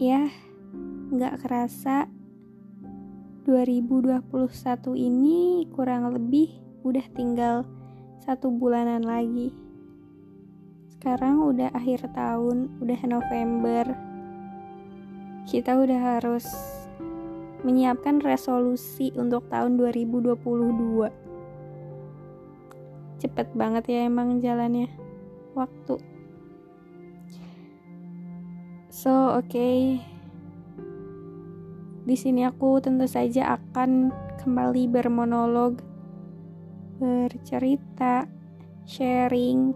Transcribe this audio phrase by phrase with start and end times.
[0.00, 0.32] Ya,
[1.12, 2.08] nggak kerasa
[3.44, 4.24] 2021
[4.96, 6.48] ini kurang lebih
[6.80, 7.68] udah tinggal
[8.24, 9.52] satu bulanan lagi.
[10.96, 13.84] Sekarang udah akhir tahun, udah November.
[15.44, 16.46] Kita udah harus
[17.66, 21.10] menyiapkan resolusi untuk tahun 2022.
[23.18, 24.86] Cepet banget ya emang jalannya.
[25.52, 26.11] Waktu.
[29.02, 29.50] So, oke.
[29.50, 29.98] Okay.
[32.06, 35.82] Di sini aku tentu saja akan kembali bermonolog,
[37.02, 38.30] bercerita,
[38.86, 39.74] sharing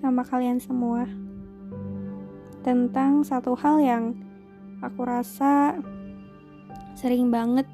[0.00, 1.04] sama kalian semua
[2.64, 4.04] tentang satu hal yang
[4.80, 5.76] aku rasa
[6.96, 7.68] sering banget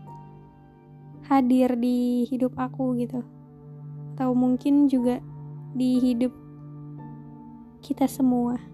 [1.31, 3.23] hadir di hidup aku gitu.
[4.19, 5.23] Atau mungkin juga
[5.70, 6.35] di hidup
[7.79, 8.73] kita semua.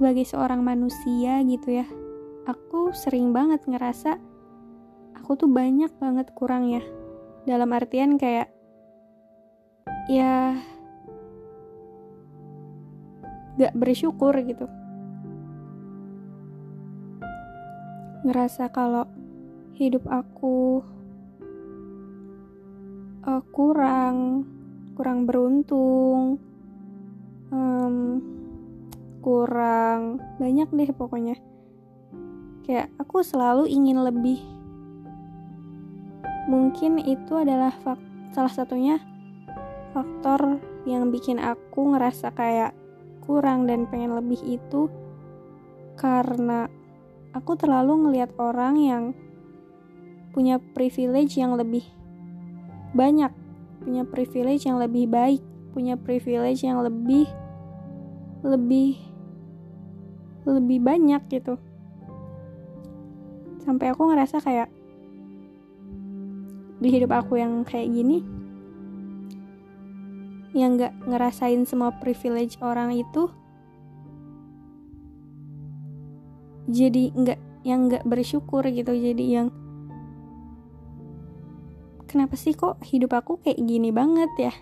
[0.00, 1.84] Sebagai seorang manusia gitu ya
[2.48, 4.16] aku sering banget ngerasa
[5.12, 6.80] aku tuh banyak banget kurang ya
[7.44, 8.48] dalam artian kayak
[10.08, 10.56] ya
[13.60, 14.64] gak bersyukur gitu.
[18.24, 19.04] Ngerasa kalau
[19.76, 20.80] hidup aku
[23.28, 24.48] uh, kurang
[24.96, 26.40] kurang beruntung
[27.52, 28.39] um,
[29.20, 31.36] kurang banyak deh pokoknya.
[32.64, 34.40] Kayak aku selalu ingin lebih.
[36.48, 38.00] Mungkin itu adalah fak
[38.32, 38.98] salah satunya
[39.90, 42.72] faktor yang bikin aku ngerasa kayak
[43.26, 44.88] kurang dan pengen lebih itu
[45.98, 46.66] karena
[47.36, 49.04] aku terlalu ngelihat orang yang
[50.30, 51.82] punya privilege yang lebih
[52.94, 53.30] banyak,
[53.82, 55.42] punya privilege yang lebih baik,
[55.74, 57.26] punya privilege yang lebih
[58.40, 59.09] lebih
[60.48, 61.56] lebih banyak gitu.
[63.64, 64.68] Sampai aku ngerasa kayak
[66.80, 68.24] di hidup aku yang kayak gini
[70.56, 73.30] yang gak ngerasain semua privilege orang itu
[76.66, 79.48] jadi nggak yang nggak bersyukur gitu jadi yang
[82.08, 84.54] kenapa sih kok hidup aku kayak gini banget ya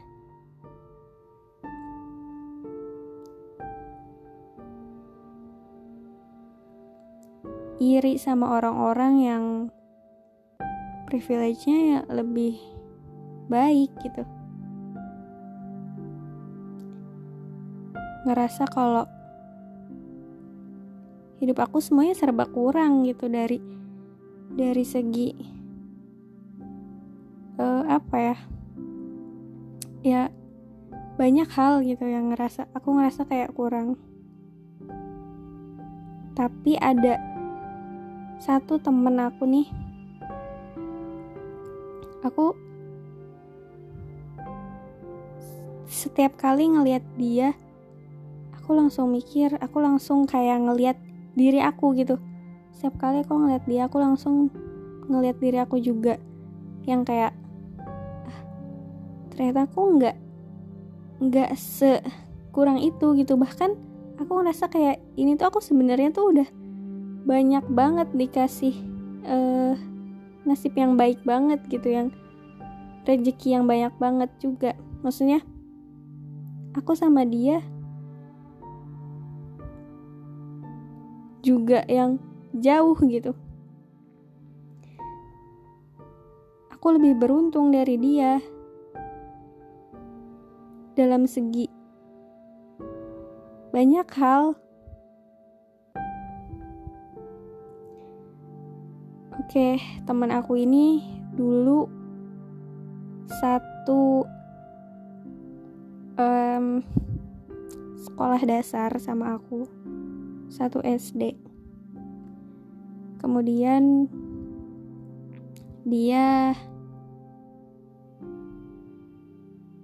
[7.79, 9.45] iri sama orang-orang yang
[11.07, 12.59] privilege-nya ya lebih
[13.49, 14.23] baik gitu.
[18.29, 19.09] Ngerasa kalau
[21.41, 23.63] hidup aku semuanya serba kurang gitu dari
[24.53, 25.33] dari segi
[27.57, 28.37] uh, apa ya?
[30.05, 30.23] Ya
[31.19, 33.97] banyak hal gitu yang ngerasa aku ngerasa kayak kurang.
[36.37, 37.19] Tapi ada
[38.39, 39.67] satu temen aku nih.
[42.23, 42.55] Aku
[45.91, 47.59] setiap kali ngelihat dia
[48.55, 50.97] aku langsung mikir aku langsung kayak ngelihat
[51.35, 52.23] diri aku gitu.
[52.75, 54.55] Setiap kali aku ngeliat dia aku langsung
[55.11, 56.19] ngelihat diri aku juga.
[56.87, 57.33] Yang kayak
[58.23, 58.41] ah,
[59.35, 60.17] ternyata aku nggak
[61.27, 63.35] nggak sekurang itu gitu.
[63.35, 63.71] Bahkan
[64.23, 66.68] aku ngerasa kayak ini tuh aku sebenarnya tuh udah
[67.29, 68.73] banyak banget dikasih
[69.29, 69.77] uh,
[70.49, 72.09] nasib yang baik banget gitu yang
[73.05, 74.73] rezeki yang banyak banget juga.
[75.05, 75.45] Maksudnya
[76.73, 77.61] aku sama dia
[81.45, 82.17] juga yang
[82.57, 83.37] jauh gitu.
[86.73, 88.41] Aku lebih beruntung dari dia.
[90.97, 91.69] Dalam segi
[93.69, 94.59] banyak hal
[99.49, 101.01] Oke, teman aku ini
[101.33, 101.89] dulu
[103.41, 104.29] satu
[106.21, 106.85] um,
[107.97, 109.65] sekolah dasar sama aku,
[110.53, 111.33] satu SD.
[113.25, 114.13] Kemudian
[115.89, 116.53] dia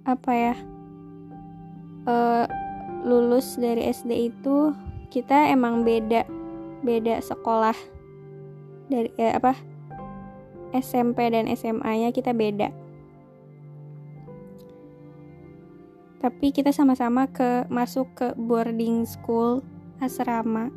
[0.05, 0.55] apa ya?
[2.05, 2.45] Uh,
[3.01, 4.77] lulus dari SD itu
[5.09, 6.21] kita emang beda
[6.85, 7.94] beda sekolah
[8.91, 9.53] dari eh, apa?
[10.75, 12.69] SMP dan SMA-nya kita beda.
[16.19, 19.61] Tapi kita sama-sama ke masuk ke boarding school
[20.01, 20.73] asrama.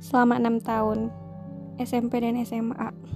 [0.00, 1.12] Selama enam tahun
[1.76, 3.10] SMP dan SMA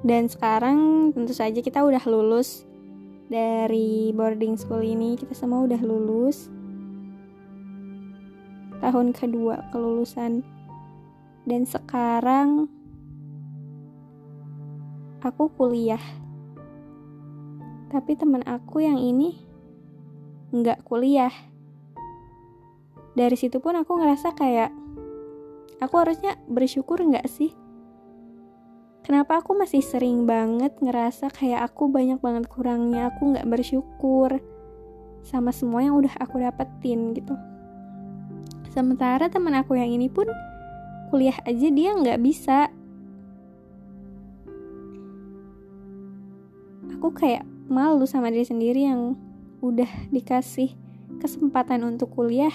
[0.00, 2.64] dan sekarang tentu saja kita udah lulus
[3.28, 5.20] dari boarding school ini.
[5.20, 6.48] Kita semua udah lulus
[8.90, 10.42] tahun kedua kelulusan.
[11.46, 12.66] Dan sekarang
[15.22, 16.02] aku kuliah.
[17.94, 19.38] Tapi teman aku yang ini
[20.50, 21.30] nggak kuliah.
[23.14, 24.74] Dari situ pun aku ngerasa kayak
[25.78, 27.54] aku harusnya bersyukur nggak sih?
[29.06, 34.38] Kenapa aku masih sering banget ngerasa kayak aku banyak banget kurangnya aku nggak bersyukur
[35.24, 37.34] sama semua yang udah aku dapetin gitu
[38.70, 40.26] sementara teman aku yang ini pun
[41.10, 42.70] kuliah aja dia nggak bisa.
[46.94, 49.18] Aku kayak malu sama diri sendiri yang
[49.60, 50.72] udah dikasih
[51.20, 52.52] kesempatan untuk kuliah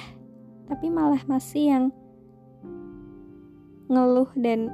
[0.66, 1.86] tapi malah masih yang
[3.86, 4.74] ngeluh dan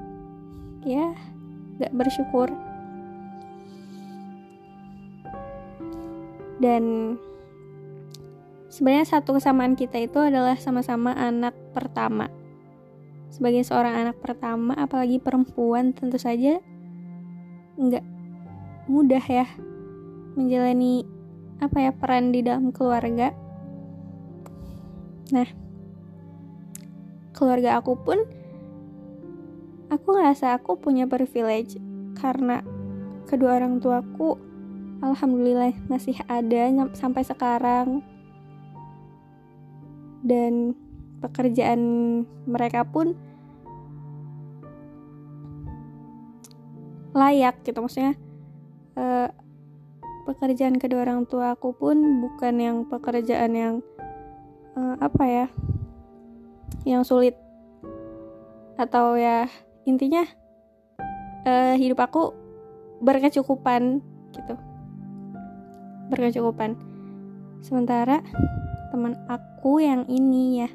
[0.87, 1.11] ya
[1.81, 2.47] gak bersyukur.
[6.61, 7.17] Dan
[8.71, 12.31] sebenarnya satu kesamaan kita itu adalah sama-sama anak pertama.
[13.27, 16.63] Sebagai seorang anak pertama apalagi perempuan tentu saja
[17.75, 18.03] nggak
[18.87, 19.47] mudah ya
[20.39, 21.03] menjalani
[21.59, 23.35] apa ya peran di dalam keluarga.
[25.35, 25.47] Nah
[27.35, 28.23] keluarga aku pun
[29.91, 31.75] aku ngerasa aku punya privilege
[32.15, 32.63] karena
[33.27, 34.39] kedua orang tuaku
[35.03, 38.03] alhamdulillah masih ada sampai sekarang
[40.21, 40.73] dan
[41.21, 41.81] pekerjaan
[42.49, 43.13] mereka pun
[47.11, 47.79] layak gitu.
[47.83, 48.13] Maksudnya
[48.97, 49.29] uh,
[50.25, 53.75] pekerjaan kedua orang tua aku pun bukan yang pekerjaan yang
[54.77, 55.47] uh, apa ya
[56.87, 57.37] yang sulit.
[58.79, 59.45] Atau ya
[59.85, 60.25] intinya
[61.45, 62.33] uh, hidup aku
[63.01, 64.01] berkecukupan
[64.33, 64.55] gitu.
[66.09, 66.77] Berkecukupan.
[67.61, 68.25] Sementara
[68.91, 70.69] teman aku yang ini ya.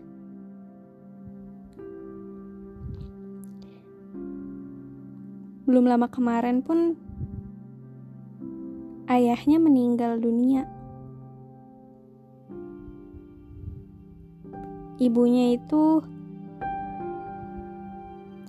[5.68, 6.96] Belum lama kemarin pun
[9.12, 10.64] ayahnya meninggal dunia.
[14.96, 16.00] Ibunya itu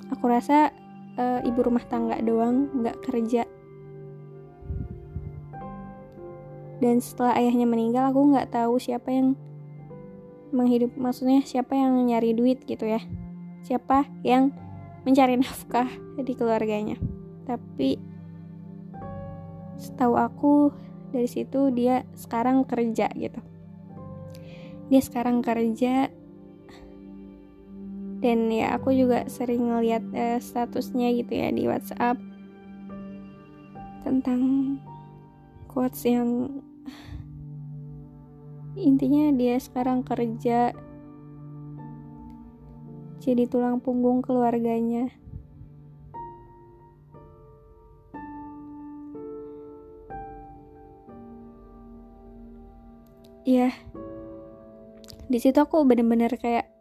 [0.08, 0.72] aku rasa
[1.20, 3.44] uh, ibu rumah tangga doang nggak kerja.
[6.78, 9.34] Dan setelah ayahnya meninggal aku nggak tahu siapa yang
[10.52, 13.02] menghidup maksudnya siapa yang nyari duit gitu ya.
[13.64, 14.56] Siapa yang
[15.04, 15.88] mencari nafkah
[16.20, 17.00] di keluarganya.
[17.48, 17.96] Tapi
[19.78, 20.54] setahu aku
[21.16, 23.40] dari situ dia sekarang kerja gitu.
[24.92, 26.12] Dia sekarang kerja.
[28.18, 32.18] Dan ya aku juga sering ngeliat uh, statusnya gitu ya di WhatsApp
[34.02, 34.42] tentang
[35.70, 36.50] quotes yang
[38.78, 40.70] intinya dia sekarang kerja
[43.18, 45.10] jadi tulang punggung keluarganya.
[53.48, 53.72] Ya
[55.28, 56.72] di situ aku bener-bener kayak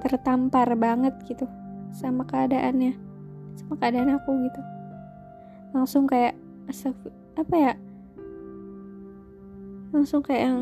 [0.00, 1.44] tertampar banget gitu
[1.92, 2.96] sama keadaannya
[3.60, 4.60] sama keadaan aku gitu.
[5.76, 6.36] Langsung kayak
[7.36, 7.72] apa ya
[9.90, 10.60] langsung kayak yang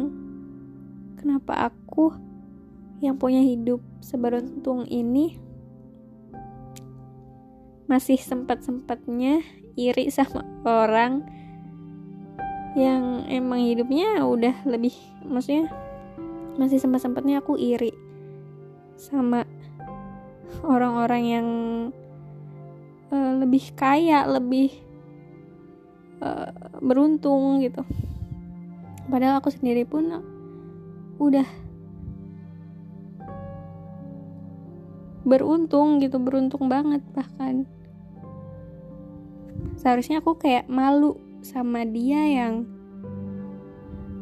[1.20, 2.12] kenapa aku
[2.98, 5.38] yang punya hidup seberuntung ini
[7.88, 9.40] masih sempat-sempatnya
[9.78, 11.24] iri sama orang
[12.76, 14.92] yang emang hidupnya udah lebih
[15.24, 15.72] maksudnya
[16.58, 17.94] masih sempat-sempatnya aku iri
[18.98, 19.46] sama
[20.66, 21.48] orang-orang yang
[23.14, 24.74] uh, lebih kaya, lebih
[26.18, 26.50] uh,
[26.82, 27.86] beruntung gitu.
[29.08, 30.20] Padahal aku sendiri pun
[31.16, 31.48] udah
[35.24, 37.64] beruntung gitu, beruntung banget bahkan.
[39.80, 42.68] Seharusnya aku kayak malu sama dia yang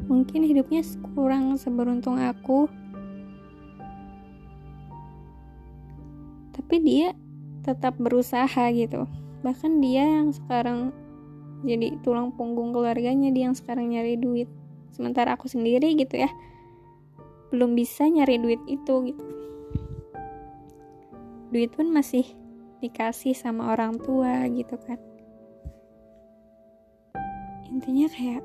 [0.06, 0.86] mungkin hidupnya
[1.18, 2.70] kurang seberuntung aku.
[6.54, 7.10] Tapi dia
[7.66, 9.10] tetap berusaha gitu.
[9.42, 10.94] Bahkan dia yang sekarang
[11.66, 14.46] jadi tulang punggung keluarganya dia yang sekarang nyari duit
[14.96, 16.32] sementara aku sendiri gitu ya.
[17.52, 19.24] Belum bisa nyari duit itu gitu.
[21.52, 22.24] Duit pun masih
[22.80, 24.96] dikasih sama orang tua gitu kan.
[27.68, 28.44] Intinya kayak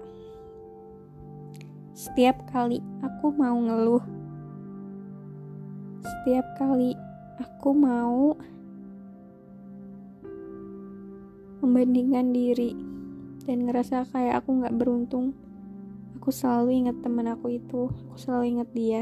[1.95, 4.01] setiap kali aku mau ngeluh
[6.01, 6.97] setiap kali
[7.37, 8.33] aku mau
[11.61, 12.73] membandingkan diri
[13.45, 15.37] dan ngerasa kayak aku nggak beruntung
[16.17, 17.91] aku selalu ingat teman aku itu.
[18.09, 19.01] Aku selalu ingat dia.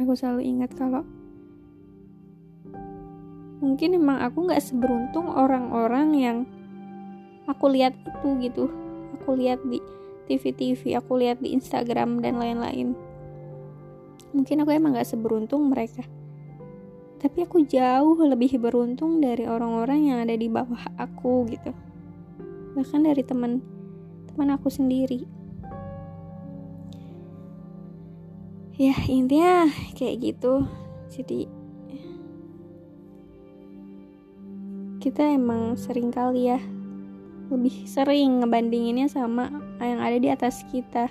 [0.00, 1.06] Aku selalu ingat kalau
[3.56, 6.38] mungkin emang aku nggak seberuntung orang-orang yang
[7.48, 8.64] aku lihat itu gitu.
[9.16, 9.80] Aku lihat di
[10.26, 12.98] TV-TV aku lihat di Instagram dan lain-lain.
[14.34, 16.04] Mungkin aku emang gak seberuntung mereka.
[17.16, 21.72] Tapi aku jauh lebih beruntung dari orang-orang yang ada di bawah aku gitu.
[22.76, 23.64] Bahkan dari teman
[24.28, 25.24] teman aku sendiri
[28.76, 30.68] ya intinya kayak gitu.
[31.08, 31.48] Jadi
[35.00, 36.60] kita emang sering kali ya
[37.46, 39.48] lebih sering ngebandinginnya sama
[39.80, 41.08] yang ada di atas kita.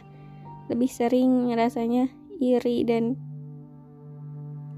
[0.69, 2.09] Lebih sering rasanya
[2.41, 3.17] iri dan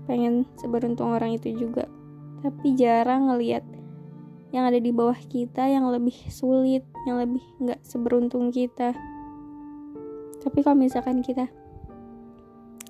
[0.07, 1.87] pengen seberuntung orang itu juga.
[2.43, 3.65] Tapi jarang ngelihat
[4.55, 8.95] yang ada di bawah kita yang lebih sulit yang lebih nggak seberuntung kita.
[10.39, 11.51] Tapi kalau misalkan kita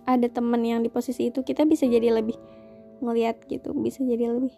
[0.08, 2.40] ada temen yang di posisi itu kita bisa jadi lebih
[3.04, 4.56] ngelihat gitu bisa jadi lebih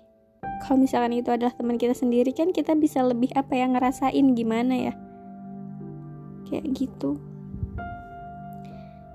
[0.59, 4.75] kalau misalkan itu adalah teman kita sendiri kan kita bisa lebih apa ya ngerasain gimana
[4.75, 4.93] ya.
[6.51, 7.19] Kayak gitu.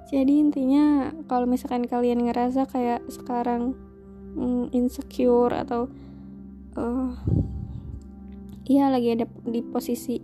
[0.09, 3.77] Jadi intinya kalau misalkan kalian ngerasa kayak sekarang
[4.37, 5.91] mm, insecure atau
[6.79, 7.13] uh,
[8.65, 10.21] ya lagi ada di posisi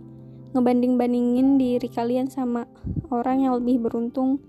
[0.51, 2.65] ngebanding-bandingin diri kalian sama
[3.13, 4.39] orang yang lebih beruntung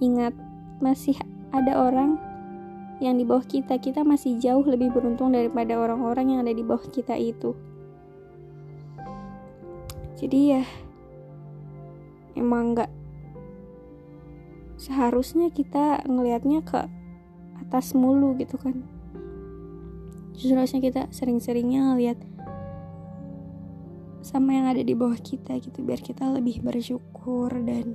[0.00, 0.36] ingat
[0.78, 1.16] masih
[1.52, 2.20] ada orang
[3.00, 3.76] yang di bawah kita.
[3.80, 7.52] Kita masih jauh lebih beruntung daripada orang-orang yang ada di bawah kita itu.
[10.16, 10.64] Jadi ya
[12.36, 12.88] emang nggak
[14.80, 16.80] seharusnya kita ngelihatnya ke
[17.60, 18.80] atas mulu gitu kan.
[20.36, 22.20] Justru harusnya kita sering-seringnya ngelihat
[24.20, 27.94] sama yang ada di bawah kita gitu biar kita lebih bersyukur dan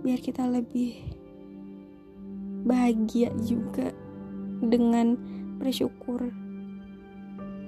[0.00, 0.96] biar kita lebih
[2.64, 3.92] bahagia juga
[4.60, 5.16] dengan
[5.60, 6.28] bersyukur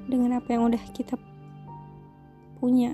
[0.08, 1.16] dengan apa yang udah kita
[2.60, 2.92] punya.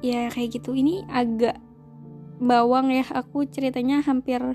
[0.00, 0.72] Ya kayak gitu.
[0.72, 1.58] Ini agak
[2.38, 4.40] bawang ya aku ceritanya hampir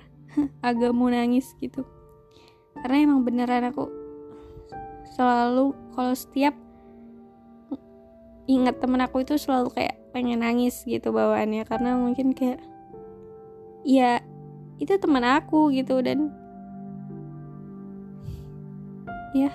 [0.65, 1.83] agak mau nangis gitu.
[2.79, 3.91] Karena emang beneran aku
[5.13, 6.57] selalu kalau setiap
[8.47, 12.59] ingat temen aku itu selalu kayak pengen nangis gitu bawaannya karena mungkin kayak
[13.87, 14.19] ya
[14.79, 16.31] itu teman aku gitu dan
[19.31, 19.49] ya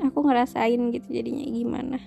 [0.00, 1.98] aku ngerasain gitu jadinya gimana.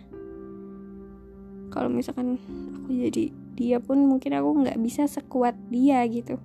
[1.69, 2.41] Kalau misalkan
[2.81, 6.41] aku jadi dia pun mungkin aku nggak bisa sekuat dia gitu.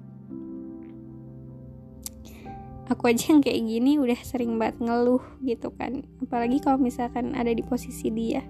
[2.92, 6.04] Aku aja yang kayak gini udah sering banget ngeluh gitu kan.
[6.20, 8.44] Apalagi kalau misalkan ada di posisi dia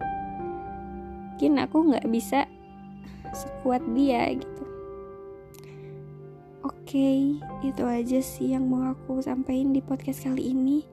[1.34, 2.46] mungkin aku nggak bisa
[3.34, 4.62] sekuat dia gitu.
[6.62, 7.18] Oke okay,
[7.66, 10.86] itu aja sih yang mau aku sampaikan di podcast kali ini.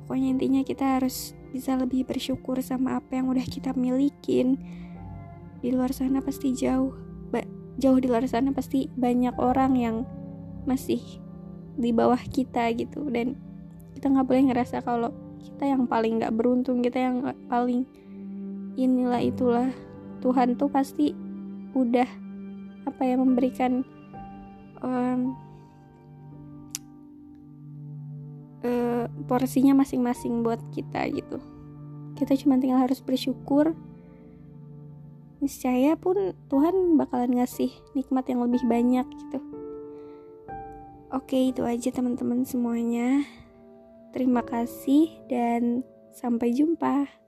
[0.00, 4.56] Pokoknya intinya kita harus bisa lebih bersyukur sama apa yang udah kita milikin.
[5.60, 6.96] Di luar sana pasti jauh
[7.76, 9.96] jauh di luar sana pasti banyak orang yang
[10.64, 11.20] masih
[11.76, 13.04] di bawah kita gitu.
[13.12, 13.36] Dan
[13.92, 15.12] kita nggak boleh ngerasa kalau
[15.44, 17.84] kita yang paling nggak beruntung kita yang paling
[18.74, 19.70] inilah itulah.
[20.22, 21.12] Tuhan tuh pasti
[21.76, 22.08] udah
[22.84, 23.84] apa ya memberikan
[24.80, 25.36] um,
[28.64, 31.38] uh, porsinya masing-masing buat kita gitu.
[32.14, 33.74] Kita cuma tinggal harus bersyukur.
[35.42, 39.38] Niscaya pun Tuhan bakalan ngasih nikmat yang lebih banyak gitu.
[41.12, 43.22] Oke itu aja teman-teman semuanya.
[44.14, 45.82] Terima kasih dan
[46.14, 47.23] sampai jumpa